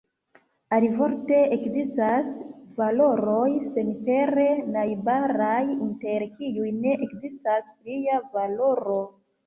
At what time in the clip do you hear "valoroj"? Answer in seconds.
2.79-3.45